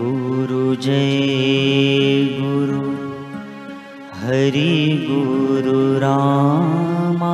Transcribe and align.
गुरु 0.00 0.74
जय 0.74 2.28
गुरु 2.40 2.80
हरि 4.20 5.06
गुरु 5.10 5.80
रामा। 5.98 7.32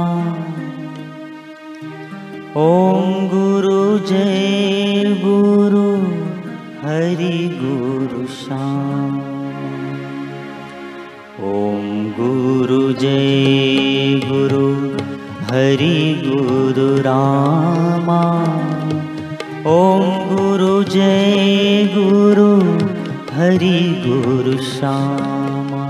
ॐ 2.63 3.29
गुरु 3.35 3.99
जय 3.99 5.05
गुरु 5.25 5.85
हरि 6.83 7.39
गुरु 7.63 8.27
श्याम। 8.27 9.15
ॐ 11.53 12.05
गुरु 12.19 12.93
जय 12.93 14.21
गुरु 14.27 14.67
हरि 15.51 15.97
गुरु 16.27 17.03
रामा 17.03 18.56
ॐ 19.69 20.03
गुरु 20.29 20.83
जय 20.83 21.87
गुरु 21.95 22.51
हरि 23.37 23.79
गुरु 24.05 24.53
श्यामा। 24.63 25.81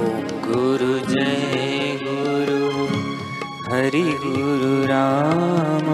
ॐ 0.00 0.26
गुरु 0.46 0.90
जय 1.12 1.96
गुरु 2.02 2.84
हरि 3.70 4.02
गुरु 4.24 4.74
राम। 4.90 5.88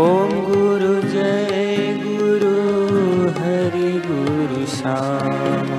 ॐ 0.00 0.32
गुरु 0.48 0.94
जय 1.10 2.00
गुरु 2.06 2.54
हरि 3.40 3.92
गुरु 4.08 4.66
श्याम। 4.76 5.74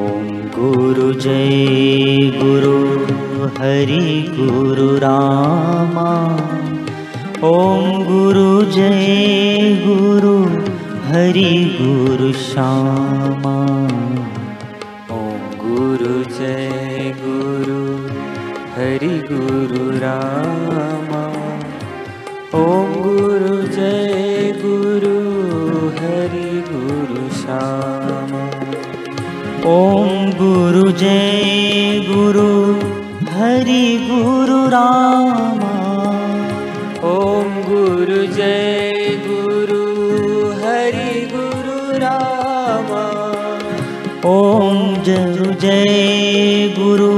ॐ 0.00 0.32
गुरु 0.58 1.12
जय 1.12 2.30
गुरु 2.42 2.78
हरि 3.58 4.04
गुरु 4.38 4.88
रामा 4.96 6.08
ॐ 7.44 7.86
गुरु 8.04 8.50
जय 8.72 9.64
गुरु 9.86 10.36
हरि 11.06 11.50
गुरु 11.80 12.28
श्यामा। 12.42 13.54
ॐ 15.16 15.42
गुरु 15.62 16.14
जय 16.36 17.12
गुरु 17.18 17.80
हरि 18.76 19.10
गुरु 19.32 19.82
राम। 20.04 21.10
ॐ 22.60 22.94
गुरु 23.06 23.56
जय 23.76 24.54
गुरु 24.62 25.14
हरि 25.98 26.48
गुरु 26.70 27.28
श्याम। 27.42 28.32
ॐ 29.74 30.32
गुरु 30.40 30.90
जय 31.04 32.00
गुरु 32.08 32.48
हरि 33.36 33.84
गुरु 34.08 34.62
रामा 34.76 35.63
जय 38.44 38.92
गुरु 39.26 39.84
हरि 40.62 41.12
गुरु 41.32 41.76
राम। 41.98 42.90
ॐ 44.30 44.80
जरु 45.02 45.46
जय 45.54 46.74
गुरु 46.78 47.12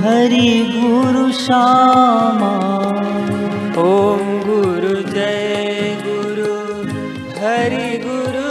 हरि 0.00 0.48
गुरु 0.72 1.32
श्यामा। 1.32 2.50
ॐ 3.82 4.24
गुरु 4.46 4.94
जय 5.12 5.96
गुरु 6.06 6.56
हरि 7.40 7.86
गुरु 8.06 8.44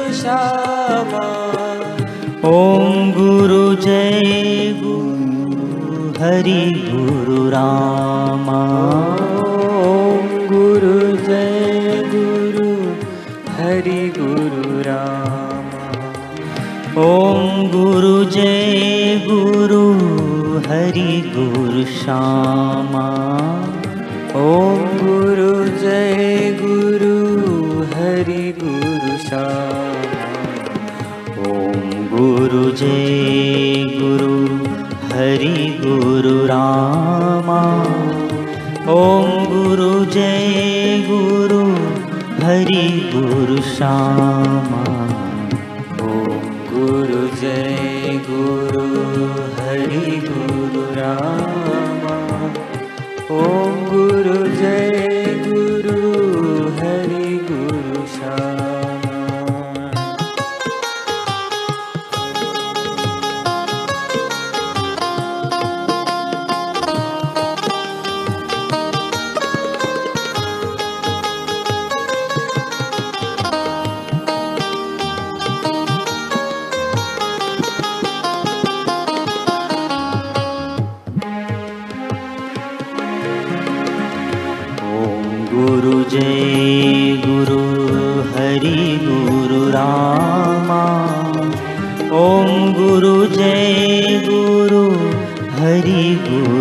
ॐ 2.53 3.11
गुरु 3.11 3.75
जय 3.75 4.73
गुरु 4.83 6.23
हरि 6.23 6.61
गुरु 6.89 7.49
रामा 7.49 8.61
हरि 13.85 14.13
गुरु 14.17 14.61
ॐ 17.01 17.67
गुरु 17.71 18.13
जय 18.25 19.21
गुरु 19.25 19.81
हरि 20.69 21.13
गुरु 21.35 21.83
श्यामा। 21.85 23.03
ॐ 24.43 24.81
गुरु 25.01 25.51
जय 25.83 26.57
गुरु 26.61 27.13
हरि 27.93 28.45
गुरु 28.63 29.17
श्याम। 29.27 30.01
ॐ 31.51 31.85
गुरु 32.15 32.63
जय 32.71 33.83
गुरु 34.01 34.33
हरि 35.13 35.57
गुरु 35.85 36.35
रामा। 36.45 37.61
ॐ 38.97 39.29
गुरु 39.53 40.05
जय 40.05 41.05
गुरु 41.09 41.63
हरि 42.45 43.04
गुरु 43.15 43.61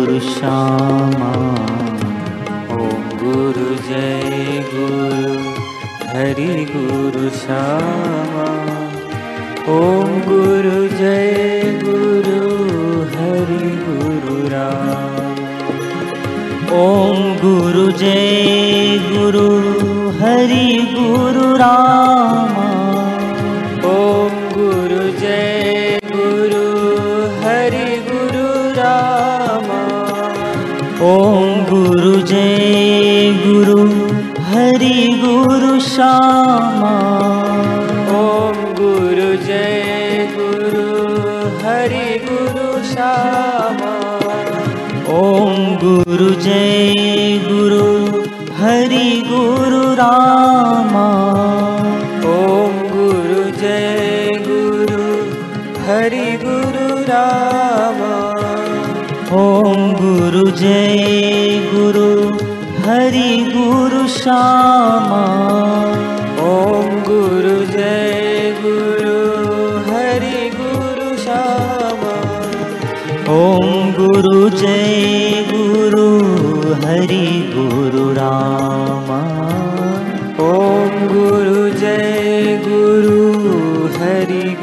गुरु 0.05 0.19
श्यामा 0.23 1.29
ॐ 2.73 3.05
गुरु 3.21 3.69
जय 3.85 4.59
गुरु 4.73 5.31
हरि 6.09 6.65
गुरु 6.71 7.29
श्याम 7.37 8.35
ॐ 9.77 10.13
गुरु 10.27 10.75
जय 10.99 11.33
गुरु 11.85 12.37
हरि 13.15 13.71
गुरु 13.87 14.37
राम 14.53 15.41
ॐ 16.81 17.25
गुरु 17.41 17.89
जय 18.03 18.99
गुरु 19.09 19.49
हरि 20.21 20.67
गुरु 20.93 21.49
रामा 21.63 22.64
हरि 41.65 42.07
गुरु 42.23 42.83
श्याम। 42.87 43.77
ॐ 45.13 45.61
गुरु 45.83 46.27
जय 46.41 47.39
गुरु 47.45 47.87
हरि 48.57 49.07
गुरु 49.29 49.79
रामा। 49.99 51.05
ॐ 52.33 52.75
गुरु 52.91 53.41
जय 53.61 54.29
गुरु 54.47 55.07
हरि 55.87 56.27
गुरु 56.43 56.87
राम। 57.09 58.01
ॐ 59.39 59.87
गुरु 60.01 60.45
जय 60.61 61.59
गुरु 61.73 62.11
हरि 62.85 63.29
गुरु 63.55 64.07
श्यामा 64.17 65.23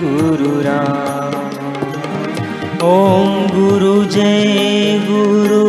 हरि 0.03 0.11
गुरु 0.11 0.61
राम 0.61 1.35
ॐ 2.85 3.51
गुरु 3.55 4.05
जय 4.05 4.99
गुरु 5.11 5.61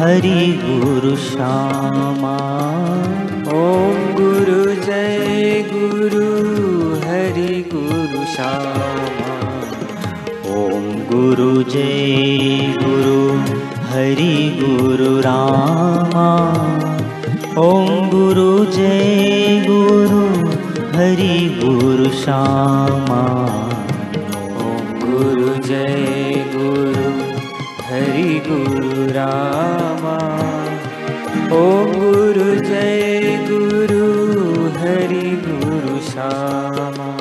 हरि 0.00 0.46
गुरु 0.62 1.14
श्यामा। 1.16 2.32
ॐ 3.52 4.00
गुरु 4.16 4.74
जय 4.74 5.64
गुरु 5.72 6.24
श्यामा। 8.34 9.30
ॐ 10.56 10.90
गुरु 11.12 11.62
जय 11.62 12.74
गुरु 12.82 13.20
हरि 13.92 14.34
गुरु 14.62 15.20
रामा। 15.20 16.28
ॐ 17.58 18.10
गुरु 18.10 18.64
जय 18.64 19.64
गुरु 19.68 20.21
हरि 21.02 21.60
गुरु 21.62 22.10
श्यामा। 22.10 23.22
ॐ 24.64 24.90
गुरु 25.00 25.54
जय 25.68 26.34
गुरु 26.54 27.08
हरि 27.86 28.34
गुरु 28.46 29.06
रामा। 29.16 30.14
ॐ 31.58 31.90
गुरु 31.94 32.46
जय 32.68 33.46
गुरु 33.50 34.06
हरि 34.78 35.24
गुरु 35.46 35.98
श्यामा 36.12 37.11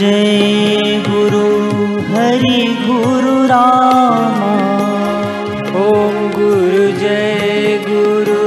जय 0.00 1.02
गुरु 1.08 1.46
हरि 2.12 2.60
गुरु 2.86 3.46
रामा। 3.46 4.52
ॐ 5.80 6.14
गुरु 6.36 6.86
जय 6.92 7.84
गुरु 7.88 8.38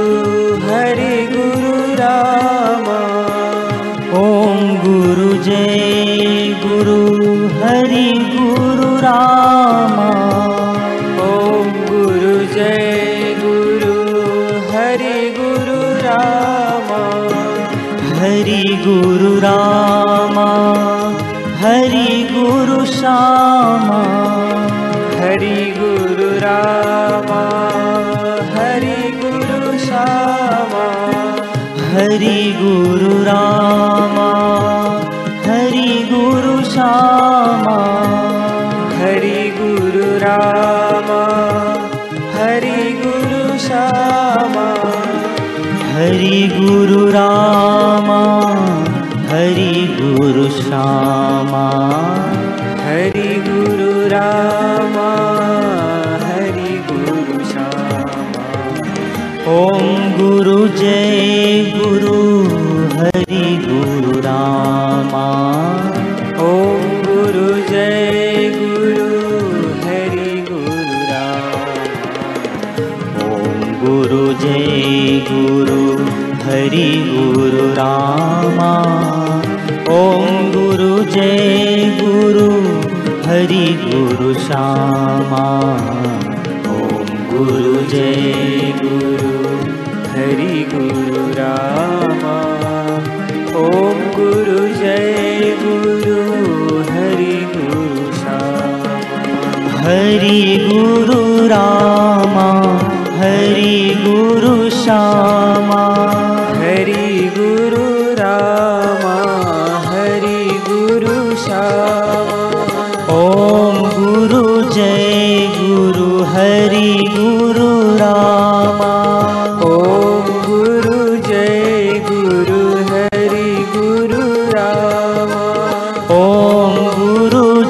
हरि 0.64 1.26
गुरु 1.26 1.94
रामा। 1.94 2.98
ॐ 4.22 4.66
गुरु 4.86 5.42
जय 5.42 6.56
गुरु 6.64 6.98
हरि 7.48 8.12
गुरु 8.34 8.90
रामा। 8.96 10.10
ॐ 11.28 11.72
गुरु 11.90 12.34
जय 12.54 13.36
गुरु 13.44 13.94
हरि 14.70 15.30
गुरु 15.38 15.80
रामा। 16.02 17.02
हरि 18.18 18.62
गुरु 18.86 19.33
हरि 45.94 46.52
गुरु 46.54 47.06
रामा 47.06 48.22
हरि 49.30 49.96
गुरु 50.00 50.48
श्यामा। 50.48 51.66
हरि 52.84 53.34
गुरु 53.48 54.08
रामा 54.08 55.10
हरि 56.24 56.74
गुरु 56.90 57.44
श्यामा। 57.44 58.42
ॐ 59.46 59.86
गुरु 60.18 60.68
जय 60.68 61.72
गुरु 61.76 62.43
जय 81.14 81.98
गुरु 82.00 82.46
हरि 83.26 83.66
गुरु 83.82 84.32
श्यामा 84.46 85.44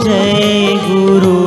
जय 0.04 0.74
गुरु 0.86 1.43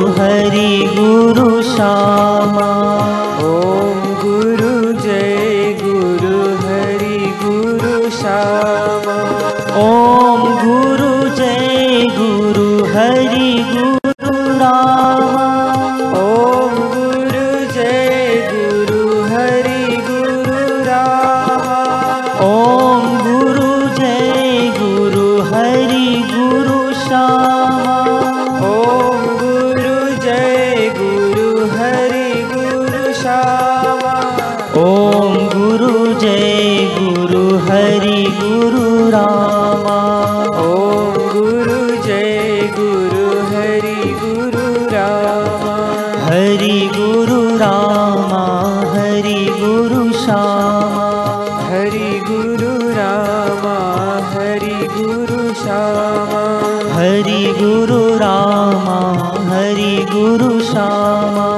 श्यामा 60.70 61.48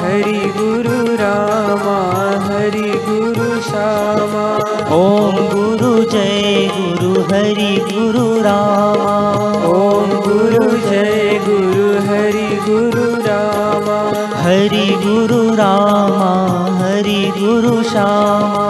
हरि 0.00 0.52
गुरु 0.56 1.14
रामा 1.16 1.96
हरि 2.46 2.90
गुरु 3.08 3.60
श्यामा। 3.60 4.44
ॐ 4.96 5.36
गुरु 5.54 6.04
जय 6.04 6.70
गुरु 6.76 7.22
हरि 7.22 7.72
गुरु 7.90 8.24
रामा। 8.42 9.16
ॐ 9.66 10.10
गुरु 10.26 10.70
जय 10.90 11.40
गुरु 11.48 11.86
हरि 12.08 12.48
गुरु 12.68 13.06
रामा। 13.28 13.98
हरि 14.42 14.86
गुरु 15.04 15.54
रामा 15.54 16.32
हरि 16.80 17.32
गुरु 17.38 17.82
श्यामा। 17.82 18.66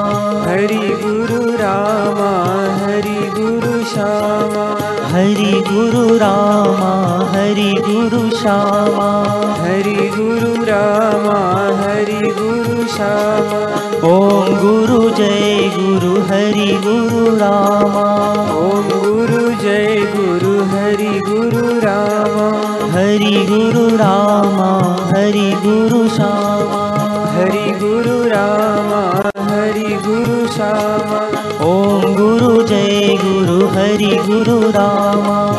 हरि 0.46 0.88
गुरु 1.04 1.40
रामा 1.56 2.30
हरि 2.84 3.18
गुरु 3.38 3.84
श्यामा। 3.84 4.66
हरि 5.12 5.52
गुरु 5.68 6.16
रामा 6.16 7.25
गुरु 7.54 8.36
श्यामा। 8.36 9.22
हरि 9.62 9.94
गुरु 9.94 10.64
रामा 10.64 11.38
हरि 11.80 12.30
गुरु 12.30 12.88
श्यामा। 12.88 13.76
ॐ 14.08 14.54
गुरु 14.54 15.10
जय 15.10 15.70
गुरु 15.78 16.20
हरि 16.20 16.80
गुरु 16.84 17.36
रामा। 17.36 18.04
ॐ 18.52 18.88
गुरु 18.88 19.54
जय 19.62 20.12
गुरु 20.16 20.64
हरि 20.64 21.20
गुरु 21.20 21.80
रामा। 21.80 22.46
हरि 22.90 23.46
गुरु 23.50 23.96
रामा 23.96 24.96
हरि 25.16 25.52
गुरु 25.66 26.08
श्यामा। 26.08 26.86
हरि 27.30 27.70
गुरु 27.70 28.28
रामा 28.28 29.30
हरि 29.54 29.98
गुरु 30.06 30.46
श्यामा। 30.46 31.26
ॐ 31.60 32.14
गुरु 32.14 32.62
जय 32.62 33.18
गुरु 33.24 33.66
हरि 33.66 34.18
गुरु 34.26 34.60
रामा 34.60 35.56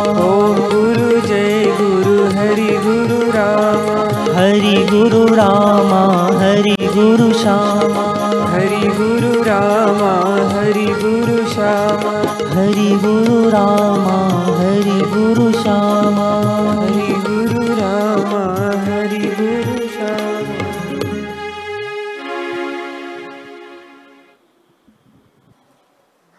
गुरु 5.07 5.35
रामा 5.35 6.25
हरि 6.39 6.75
गुरु 6.81 7.33
श्यामा। 7.33 8.03
हरि 8.51 8.87
गुरु 8.87 9.43
रामा 9.43 10.11
हरि 10.53 10.85
गुरु 10.85 11.49
श्यामा। 11.49 12.11
हरि 12.55 12.99
गुरु 13.03 13.49
रामा 13.49 14.17
हरि 14.59 14.99
गुरु 15.05 15.51
श्यामा। 15.51 16.56